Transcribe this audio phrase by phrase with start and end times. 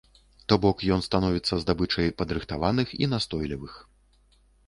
[0.51, 3.73] То бок ён становіцца здабычай падрыхтаваных і настойлівых.